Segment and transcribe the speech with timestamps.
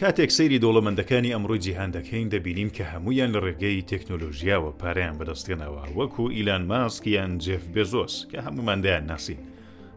[0.00, 6.24] کاتێک سەیری دۆڵەمەندەکانی ئەمڕۆی جیهان دەکەین دەبینیم کە هەمویان لە ڕێگەی تەکنۆلۆژیاوە پاریان بەدەستێنەوە وەکو
[6.36, 9.40] ئیلان ماسکیان جف بێزۆس کە هەموماندایان ناسین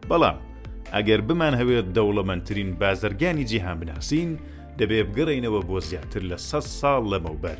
[0.08, 0.36] بەڵام
[0.94, 4.30] ئەگەر بمان هەوێت دەوڵەمەندترین بازرگانی جیهان بناسین
[4.78, 7.58] دەبێ بگەڕینەوە بۆ زیاتر لە 100 ساڵ لەمەوبەر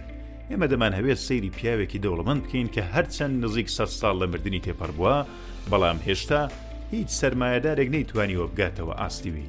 [0.50, 5.16] ئێمە دەمان هەوێت سەیری پیاوێکی دەوڵەمەند بکەین کە هەرچەند نزیک 100 ساڵ لە مردنی تێپەڕبووە
[5.70, 6.42] بەڵام هێشتا
[6.90, 9.48] هیچ سرمایهدارێک نەیتوانیوە بگاتەوە ئاستیوی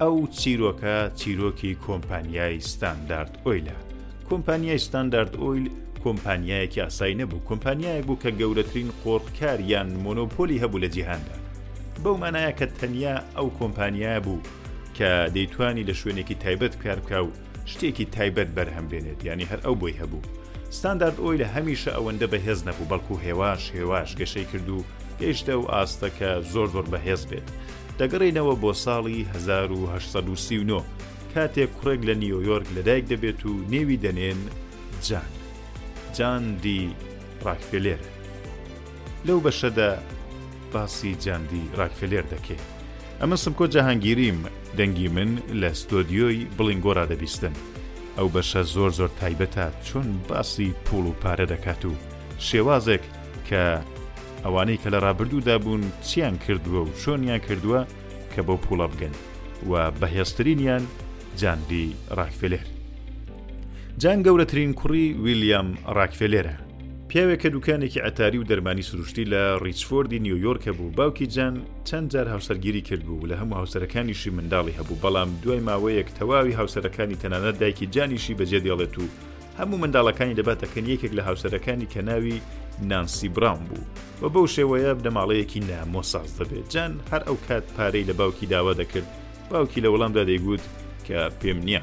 [0.00, 3.76] ئەو چیرۆکە چیرۆکی کۆمپانیای ستاندارد ئۆیلە
[4.30, 5.66] کۆمپانیای ستاندارد ئۆیل
[6.04, 11.36] کۆمپانیایەکی ئاسایی نەبوو کۆمپانیایەک بوو کە گەورەترین قۆڕکار یان مۆنۆپۆلی هەبوو لە جیهاندا
[12.04, 14.42] بەو مانایە کە تەنیا ئەو کۆمپانیای بوو
[14.96, 17.28] کە دەیتوانی لە شوێنێکی تایبەت کارکە و
[17.72, 20.24] شتێکی تایبەت بەرهەم بێنێت ینی هەر ئەو بۆی هەبوو
[20.76, 24.80] ستاندارد ئۆی لە هەمیشە ئەوەندە بەهێز نەبوو بەڵکو هێواش هێواش گەشەی کرد و
[25.22, 27.46] پێشتە و ئاستەکە زۆر زۆر بەهێز بێت
[27.98, 30.82] دەگەڕینەوە بۆ ساڵی 1939
[31.34, 34.38] کاتێک کوڕێک لە نیویۆرک لەدایک دەبێت و نێوی دەنێن
[35.06, 35.26] جان
[36.18, 36.82] جاندی
[37.46, 38.00] ڕاکفلێر
[39.26, 39.90] لەو بەشەدا
[40.72, 42.64] باسی جاندی ڕاکفلێر دەکەێت
[43.20, 44.38] ئەمە سمکۆ جەهانگیریم
[44.78, 47.54] دەنگی من لە ستۆدیۆی بڵنگۆرا دەبیستن
[48.16, 51.92] ئەو بەشە زۆر زۆر تایبەتە چۆن باسی پوڵ و پارە دەکات و
[52.48, 53.04] شێوازێک
[53.48, 53.64] کە
[54.44, 57.80] ئەوانەی کە لە ڕابردوودا بوون چیان کردووە و چۆنیان کردووە
[58.34, 59.14] کە بەو پوڵە بگەن
[59.70, 60.82] و بەهێسترینیان
[61.40, 61.86] جاندی
[62.18, 62.66] ڕاکفلێر
[63.98, 65.68] جان گەورەترین کوڕی ویلیام
[65.98, 66.56] ڕاکفلێرە
[67.08, 71.54] پیاوێکە دوکانێکی ئەتاری و دەرمانی سروشتی لە ریچفۆردی نیویۆرکە بوو باوکی جان
[71.88, 77.56] چەند جار هاوسەرگیری کردبوو لە هەموو هاوسەرەکانیشی منداڵی هەبوو بەڵام دوای ماوەیەک تەواوی هاوسەرەکانی تەنانەت
[77.62, 79.04] دایکی جانیشی بەجێ دێڵێت و
[79.58, 82.38] هەموو منداڵەکانی دەباتەکەن یەکێک لە هاوسەرەکانی کە ناوی
[82.80, 83.82] نانسی براون بوو
[84.22, 89.08] و بەو شێوەیە بنەماڵەیەکی نامۆساز دەبێت جان هەر ئەو کات پارەی لە باوکی داوا دەکرد
[89.50, 90.62] باوکی لە وەڵامدا دەیگوت
[91.06, 91.82] کە پێم نییە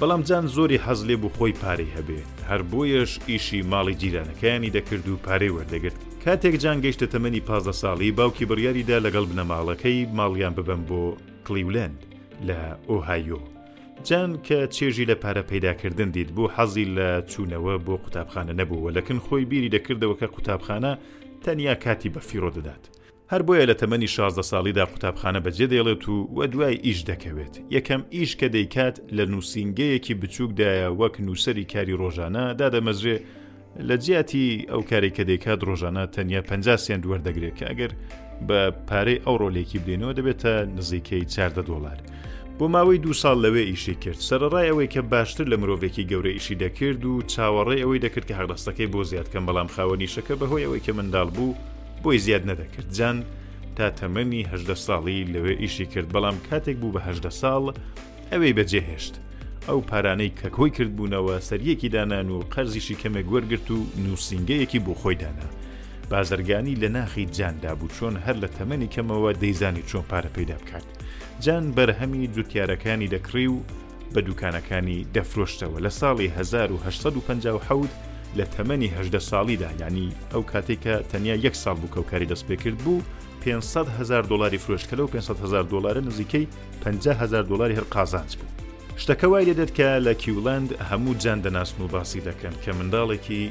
[0.00, 5.06] بەڵام جان زۆری حەز لێ بوو خۆی پارەی هەبێت هەر بۆیەش ئیشی ماڵی جیرانەکانی دەکرد
[5.08, 10.82] و پارەی وەردەگرت کاتێک جان گەیشتە تەمەنی پازدە ساڵی باوکی بڕیاریدا لەگەڵ بنەماڵەکەی ماڵیان ببەم
[10.88, 11.00] بۆ
[11.46, 11.98] کلیولند
[12.48, 12.58] لە
[12.90, 13.40] ئۆهایۆ
[14.06, 19.18] جان کە چێژی لە پارە پەیداکردن دیت بۆ حەزی لە چوونەوە بۆ قوتابخانە نەبووە لەکن
[19.26, 20.92] خۆی بیری دەکردەوە کە قوتابخانە
[21.44, 22.82] تەنیا کاتی بە فیرۆ دەدات
[23.32, 28.02] هەر بۆیە لە تەمەنی 16 ساڵیدا قوتابخانە بەجێ دێڵێت و وە دوای ئیش دەکەوێت یەکەم
[28.14, 33.16] ئیش کە دەیکات لە نووسنگەیەکی بچووکدایە وەک نووسری کاری ڕۆژانە دادەمەزرێ
[33.88, 37.92] لە جیاتی ئەو کاری کە دەیکات ڕۆژانە تەنیا 50 سند وەردەگرێت کە ئەگەر
[38.48, 40.46] بە پارەی ئەوڕۆلێکی بدێنەوە دەبێتە
[40.78, 41.98] نزیکەی 4 دلار.
[42.60, 46.58] بۆ ماوەی دو ساڵ لەوێ ئیشی کرد سەرڕای ئەوەی کە باشتر لە مرۆڤێکی گەورە ئیشی
[46.62, 51.28] دەکرد و چاوەڕێ ئەوەی دەکرد کە هەڕاستەکەی بۆ زیادکەم بەڵام خاوەنیشەکە بەهۆی ئەوەی کە منداڵ
[51.36, 51.54] بوو
[52.02, 53.18] بۆی زیاد نەدەکرد جان
[53.76, 57.64] تا تەمەنیهدە ساڵی لەوێ ئیشی کرد بەڵام کاتێک بوو بەهدە ساڵ
[58.32, 59.14] ئەوەی بەجێهێشت
[59.68, 65.16] ئەو پارانەی کە کۆی کردبوونەوە سەریەکی دانان و قەرزیشی کەمە گوەرگرت و نووسنگەیەکی بۆ خۆی
[65.22, 65.48] دانا
[66.10, 70.88] بازرگانی لە ناخی جاندا بوو چۆن هەر لە تەمەنی کەمەوە دەیزانی چۆن پارە پیدا بکات
[71.42, 73.58] جان بەرهەمی جوتیارەکانی دەکڕی و
[74.14, 77.88] بە دوکانەکانی دەفرۆشتەوە لە ساڵی 1950
[78.38, 82.78] لە تەمەنی هەدە ساڵیدا ینی ئەو کاتێککە تەنیا یەک ساڵ بوو کەوکاری دەست پێ کرد
[82.84, 83.02] بوو
[83.44, 86.46] 500 هزار دلاری فرۆشکەلە و 500 هزار دلارە نزیکەی
[86.84, 88.50] 50 هزار دلاری هەر قازانج بوو.
[89.02, 93.42] شتەکەوای لێدەت کە لە کیولند هەموو جان دەناسن و باسی دەکەن کە منداڵێکی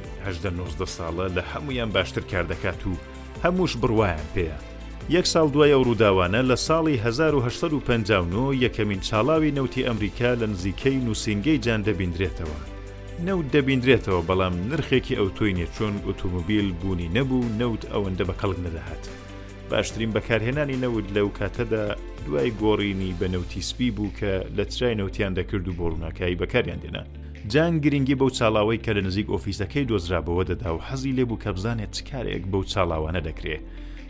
[0.58, 2.94] 19 ساڵە لە هەمویان باشتر کار دەکات و
[3.44, 4.77] هەمووش بڕواان پێەیە.
[5.10, 11.58] یەک ساڵ دوای ئەو ڕووداوانە لە ساڵی 1950 یەکەمین چاڵاوی نەوتی ئەمریکا لە نزیکەی نووسنگەی
[11.66, 12.58] جان دەبیندرێتەوە.
[13.26, 19.04] نەوت دەبیندرێتەوە بەڵام نرخێکی ئەو توی نێچۆن ئۆتۆمبیل بوونی نەبوو نەوت ئەوەندە بە قەڵک نەدەهات.
[19.70, 21.84] باشترین بەکارهێنانی نەوت لەو کاتەدا
[22.26, 27.04] دوای گۆڕینی بە نەوتیسپی بوو کە لە ترای نەوتیان دەکرد و بۆڕووناکایی بەکاریان دێنا.
[27.52, 31.92] جان گرنگی بەو چاڵاوی کە لە نزیک ئۆفیسەکەی دۆزرابەوە دەدا و حەزی لێبوو کە بزانێت
[31.98, 33.66] چکارێک بەو چاڵاوانە دەکرێت.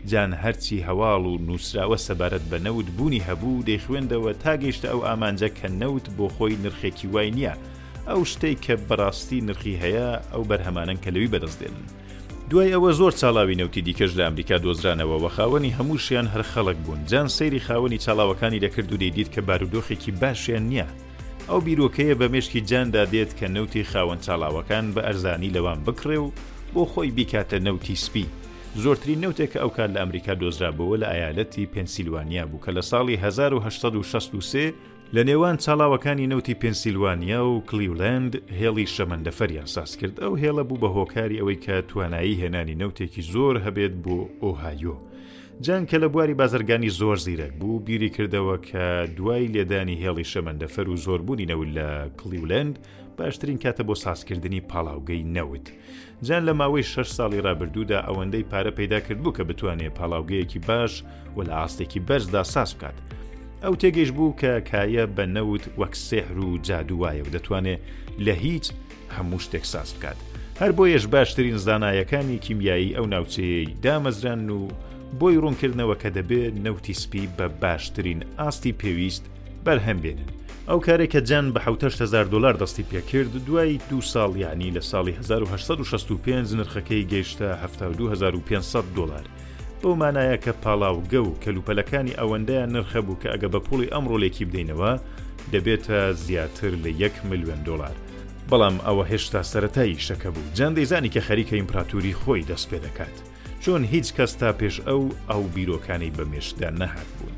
[0.06, 5.48] جان هەرچی هەواڵ و نووسراوە سەبارەت بە نەوت بوونی هەبوو دەیخوێندەوە تا گەیشتە ئەو ئامانجە
[5.58, 7.54] کە نەوت بۆ خۆی نرخێکی وای نییە
[8.08, 11.84] ئەو شتەی کە بەڕاستی نرخی هەیە ئەو بەرهەمانن کە لەوی بەدەستێنن.
[12.50, 17.00] دوای ئەوە زۆر چاڵاوی نەوتی دیکەش لە ئەمریکا دۆزرانەوە و خاوەنی هەمووشیان هەر خەڵک بوون
[17.10, 20.86] جان سەیری خاوەنی چاڵاوەکانی دەکرد و دەیدیت کە بارودۆخێکی باشیان نییە.
[21.48, 26.30] ئەو بیرۆکەیە بە مشکی جاندا دێت کە نەوتی خاوەن چاڵاوەکان بە ئەرزانی لەوان بکڕێ و
[26.74, 28.26] بۆ خۆی بیکاتە نەوتی سپی
[28.84, 34.72] زۆرترین نەوتێککە ئەو کار لە ئەمریکا دۆزرابەوە لە ئایالەتی پنسیلوانیا بوو کە لە ساڵی 1963
[35.14, 40.88] لە نێوان چاڵاوەکانی نەوتی پنسیلوانیا و کلیولند هێڵی شەمەندەفەریان ساس کرد ئەو هێڵە بوو بە
[40.96, 44.96] هۆکاری ئەوەی کە توانایی هێنانی نەوتێکی زۆر هەبێت بۆ ئۆهایۆ.
[45.60, 48.84] جان کە لە بواری بازرگانی زۆر زیرەک بوو بیری کردەوە کە
[49.16, 51.88] دوای لێدانی هێڵی شەمەندەفەر و زۆربوونینەوە لە
[52.20, 52.78] کلیولند
[53.18, 55.66] باشترین کاتە بۆ سازکردنی پاڵاوگەی نەوت
[56.26, 61.02] جان لە ماوەی شش ساڵی رابرردوودا ئەوەندەی پارە پیدا کرد بوو کە بتوانێت پاڵاوگەیەکی باش
[61.36, 62.94] و لە ئاستێکی بەرزدا ساس بکات
[63.62, 67.80] ئەو تێگەیش بوو کە کایە بە نەوت وەک سێحر و جادووایە و دەتوانێت
[68.24, 68.66] لە هیچ
[69.18, 70.16] هەموو شتێک ساس بکات
[70.60, 74.60] هەر بۆ یەش باشترین زانایەکانی کیمیایی ئەو ناوچەیە دامەزران و
[75.20, 79.24] بۆی ڕوونکردنەوە کە دەبێت نەوتی سپی بە باشترین ئاستی پێویست
[79.64, 80.30] بەرهەمبێنن
[80.68, 85.12] ئەو کارێک کە جەن بە 1هزار دلار دەستی پێکرد دوای دو ساڵ یعنی لە ساڵی
[85.12, 87.48] 1965 نرخەکەی گەیشتە
[87.98, 89.24] 2500 دلار
[89.82, 94.44] بەو مانایە کە پاڵاو گە و کەلوپەلەکانی ئەوەندەیان نرخە بوو کە ئەگە بە پوڵی ئەمڕۆلێکی
[94.50, 94.92] بدەینەوە
[95.52, 97.96] دەبێتە زیاتر لە 1 میلیۆن دلار.
[98.50, 103.16] بەڵام ئەوە هێشتا سەتایی شەکە بوو جان دەیزانی کە خەریکە ئیمپراتوری خۆی دەست پێ دەکات.
[103.68, 107.34] چۆن هیچ کەس تا پێش ئەو ئەو بیرۆکانی بەمێشدا نەهات بوون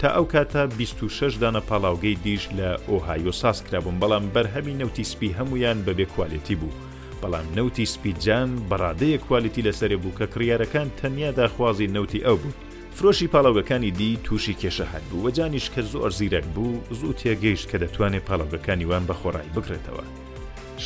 [0.00, 5.34] تا ئەو کاتە 26 دانە پاڵاوگەی دیش لە ئۆهایۆ ساس کرابوون بەڵام بەرهەمی نەوتی سپی
[5.38, 6.76] هەمویان بەبێ کوالەتی بوو
[7.22, 12.56] بەڵام نەوتی سپیجان بەڕادەیە کوالەتی لەسەرێ بوو کە کڕیارەکان تەنیا داخوازی نەوتی ئەو بوو
[12.96, 17.76] فرۆشی پاڵاوەکانی دی تووشی کێشە هەت بوو وەجانیش کە زۆر زیرەک بوو زوو تێگەیشت کە
[17.82, 20.04] دەتوانێت پاڵاوەکانی وان بە خۆڕای بکرێتەوە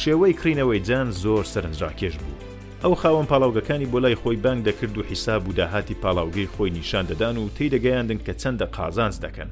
[0.02, 2.50] شێوەی کڕینەوەی جان زۆر سەرنجڕاکێش بوو
[2.85, 7.06] ئەو خاوەم پاڵاوگەکانی بۆ لای خۆی بانگ دەکرد و حیساب و داهاتی پاڵاوگەی خۆی نیشان
[7.06, 9.50] دەدان و تی دەگەیاندن کە چەندە قازانز دەکەن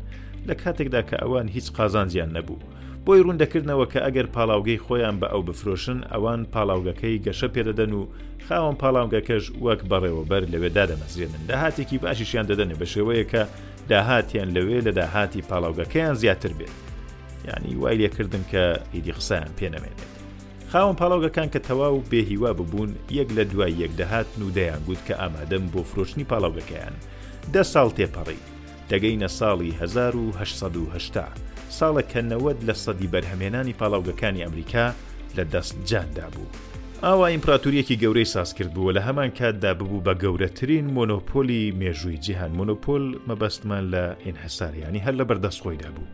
[0.49, 2.59] لە کاتێکدا کە ئەوان هیچ قازانزیان نەبوو
[3.07, 8.03] بۆی ڕوندەکردنەوە کە ئەگەر پاڵاوگەی خۆیان بە ئەو بفرۆشن ئەوان پاڵاوگەکەی گەشە پێدەدەن و
[8.49, 13.43] خاوەم پاڵاوگەکەش وەک بەڕێوەبەر لەوێ دادەمەزێنن داهاتێکی باشیشیان دەدەنێ بە شێوەیە کە
[13.91, 16.77] داهاتیان لەوێ لە داهاتی پاڵاوگەکەیان زیاتر بێت
[17.49, 18.65] یعنی وای لێکردن کە
[18.95, 20.18] ئیدی قسەیان پێنەمێنێت
[20.73, 25.81] خاوم پاڵاوگەکان کە تەواو بێهیوا ببوون یەک لە دوای یەکدەهاتن و دەیانگووت کە ئامادەم بۆ
[25.91, 26.95] فرۆشتنی پاڵاوگەکەیان
[27.55, 28.41] دە ساڵ تێپەڕی
[28.91, 31.25] دەگەینە ساڵی 1970
[31.79, 34.87] ساڵە کە نەوەد لە سەدی بەرهەمێنانی پاڵاوگەکانی ئەمریکا
[35.37, 36.47] لە دەست جاندا بوو.
[37.05, 42.53] ئاوا ئیمپراتوریەکی گەورەی ساس کرد بووە لە هەمان کاتدا ببوو بە گەورەترین مۆنۆپۆلی مێژووی جیهان
[42.59, 46.09] مۆنۆپۆل مەبەستمان لە ئینحساریانی هەر لە بەردەستخۆیدا بوو.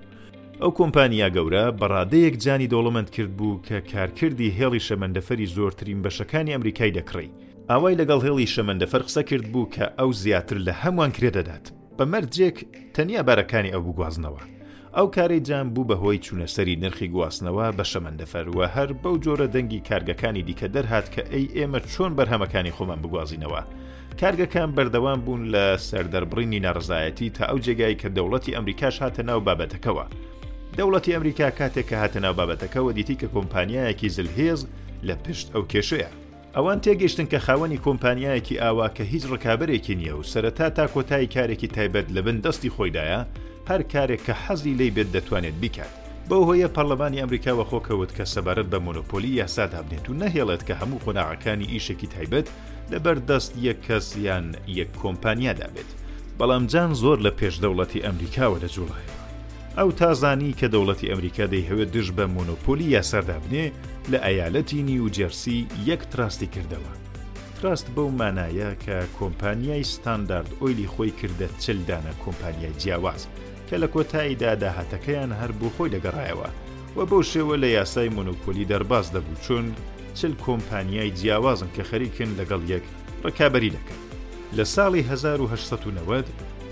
[0.66, 6.94] ئەو کۆمپانیا گەورە بەڕادەیەک جانی دۆڵەمەند کرد بوو کە کارکردی هێڵی شەمەندەفەری زۆرترین بەشەکانی ئەمریکای
[6.99, 7.31] دەکڕی
[7.70, 11.64] ئاوای لەگەڵ هێڵی شەمەندەفەر قسە کرد بوو کە ئەو زیاتر لە هەمووان کرێدەدات
[11.99, 12.56] بە مەرجێک
[12.94, 14.43] تەنیا بارەکانی ئەو بگوازنەوە
[14.96, 20.43] ئەو کارەی جان بوو بەهۆی چوونەسەری نرخی گواستنەوە بە شەمەندەفەروە هەر بەو جۆرە دەنگی کارگەکانی
[20.49, 23.60] دیکە دەرهات کە ئەی ئێمە چۆن بەرهەمەکانی خۆمان بگوازینەوە.
[24.20, 30.05] کارگەکان بەردەوام بوون لە سەردەربڕینی ناڕزایەتی تا ئەو جێگایی کە دەوڵەتی ئەمریکاش هاتە ناو بابەتەکەەوە.
[30.78, 34.60] دەوڵەتی ئەمریکا کاتێک کە هاتە ناو بابەتەکەەوە دیتی کە کۆمپانیایەکی زلهێز
[35.06, 36.08] لە پشت ئەو کێشەیە
[36.56, 41.68] ئەوان تێگەشتن کە خاوەنی کۆمپانیایەکی ئاوا کە هیچ ڕکابەرێکی نییە و سەرەتا تا کۆتایی کارێکی
[41.76, 43.20] تایبەت لە بن دەستی خۆیدایە
[43.70, 45.92] هەر کارێک کە حەزی لی بێت دەتوانێت بیکات
[46.28, 51.02] بەو هۆیە پەرلەمانی ئەمریکاوە خۆکەوت کە سەبارەت بە مۆنۆپۆلی یاسا دابنێت و نەهێڵێت کە هەموو
[51.04, 52.46] خۆناعەکانی ئیشێکی تایبەت
[52.92, 54.46] لەبەردەست یەک کەس یان
[54.80, 55.90] یەک کۆمپانیا دابێت
[56.38, 59.13] بەڵامجان زۆر لە پێشدەوڵەتی ئەمریکاوە لە جوڵایە
[59.78, 63.66] ئەو تازانی کە دەوڵەتی ئەمریکا دەیهوێت دژ بە مۆنۆپۆلی یاسادابنێ
[64.12, 65.58] لە ئەیالەتی نیوجەرسی
[65.90, 66.92] یەک تراستی کردەوە
[67.58, 73.22] تراست بەو مانایە کە کۆمپانیای ستاندارد ئۆیلی خۆی کردە چلدانە کۆمپانیای جیاواز
[73.68, 76.48] کە لە کۆتاییدا داهاتەکەیان هەر بۆ خۆی دەگەڕایەوە
[76.96, 79.66] و بەو شێوە لە یاسای مۆنۆپۆلی دەرباز دەبوو چۆن
[80.19, 82.84] چل کۆمپانیای جیاوازن کە خەریکن لەگەڵ یەک
[83.24, 84.00] ڕکابی دەکەن
[84.56, 86.26] لە ساڵی 1990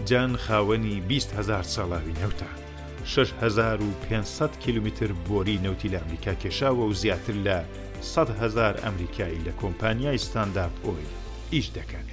[0.09, 2.62] جان خاوەنی 20 هزار ساڵاوی نەوتە
[3.05, 7.65] 6500 کیلومتر بۆری نەوتی لە ئەمریکا کێشاوە و زیاتر لە
[8.15, 11.09] 100هزار ئەمریکایی لە کۆمپانیای ستاندارد ئۆیل
[11.53, 12.07] ئیش دەکەن.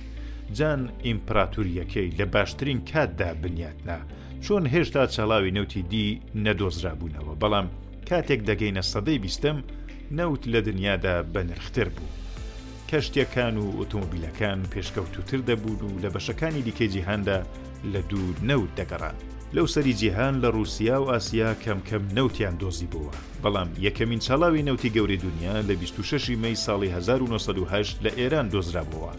[0.58, 3.98] جان ئیمپراتوریەکەی لە باشترین کاتدا بنیاتنا
[4.44, 7.68] چۆن هێشتا چاڵاوی نەوتی دی نەدۆزرابوونەوە بەڵام
[8.10, 9.64] کاتێک دەگەینە سەدەی بیستم
[10.12, 12.08] نەوت لە دنیادا بە نرختر بوو.
[12.90, 17.38] کەشتەکان و ئۆتۆمبیلەکان پێشکەوتوتر دەبوون و لە بەشەکانی دیکەجییهاندا
[17.94, 19.18] لە دوور نەوت دەگەڕان.
[19.54, 24.64] لەو سەری جیهان لە رووسیا و ئاسیا کەم کەم نەوتیان دۆزی بووە بەڵام یەکەمین چاڵاوی
[24.68, 29.14] نەوتی گەوری دنیا لە 26 مەی ساڵی 1970 لە ئێران دۆزرابەوە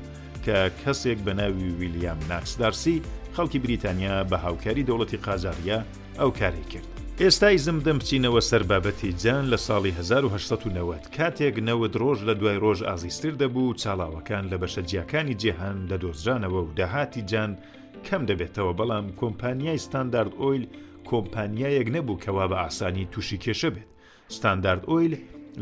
[0.47, 3.03] کە کەسێک بە ناوی ویلیام ناکسدارسی
[3.37, 5.83] خەڵکی بریتانیا بە هاوکاری دەوڵەتی قازاریا
[6.19, 6.89] ئەو کاری کرد.
[7.19, 12.83] ئێستای زمدەم بچینەوە سەر بابەتی جان لە ساڵی 1990 کاتێک نەوەت ڕۆژ لە دوای ڕۆژ
[12.83, 19.07] ئازیستر دەبوو چاڵاوەکان لە بەشەجیەکانی جیهان لە دۆزرانەوە و داهاتی جان لە کەم دەبێتەوە بەڵام
[19.21, 20.65] کۆمپانیای ستاندارد ئۆیل
[21.11, 23.89] کۆمپانیایەک نەبوو کەوا بە ئاسانی تووشی کێشە بێت
[24.37, 25.15] ستاندارد ئۆیل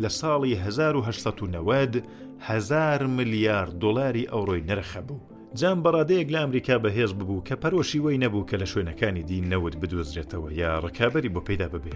[0.02, 2.02] لە ساڵی 1990
[2.48, 5.20] هزار ملیار دلاری ئەوڕۆی نرخە بوو
[5.60, 9.74] جام بەڕادەیەک لە ئەمریکا بەهێز ببوو کە پەرۆشی وی نەبوو کە لە شوێنەکانی دی نەوت
[9.82, 11.94] بدۆزرێتەوە یا ڕکابی بۆ پیدا ببێ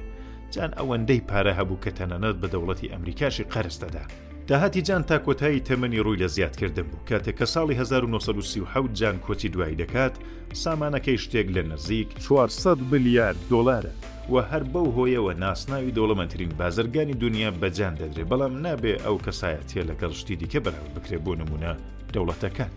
[0.54, 4.04] جان ئەوەندەی پارە هەبوو کە تەنەنەت بە دەوڵەتی ئەمریکاشی قەرستەدا
[4.46, 9.18] داهاتی جان تا کۆتایی تەمەنی ڕووی لە زیاد کردم بوو کاتێک کە ساڵی 1970 جان
[9.18, 10.12] کۆچی دوایی دەکات
[10.54, 13.90] سامانەکەی شتێک لە نزیک 400 بلیارد دلارە
[14.30, 20.12] و هەر بەو هۆیەوە ناسناوی دۆڵەمەترین بازرگانی دنیا بەجان دەدرێت بەڵام نابێ ئەو کەسایەتە لەگەڵ
[20.20, 21.72] شتی دیکە بەراو بکرێ بۆ نمونە
[22.14, 22.70] دەوڵەتەکان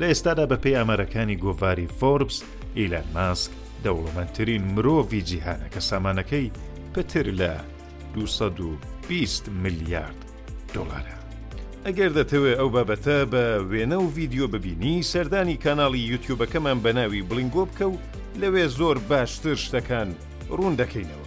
[0.00, 2.38] لە ئێستادا بە پێی ئامەرەکانی گۆڤاری فۆربس
[2.78, 3.50] ئیلان ماسک
[3.84, 6.50] دەوڵەمەندترین مرۆڤی جیهانە کە سامانەکەی
[6.94, 7.50] پتر لە
[8.14, 10.24] 220 میلیارد
[10.76, 11.14] دۆلارە.
[11.86, 17.64] ئەگەر دەتەوێت ئەو بابەتە بە وێنە و ڤیددیو ببینی سەردانی کانناڵی یوتیوبەکەمان بە ناوی بلنگۆ
[17.68, 17.94] بکە و
[18.40, 20.08] لەوێ زۆر باشتر شتەکان
[20.56, 21.21] ڕوون دەکەینەوە.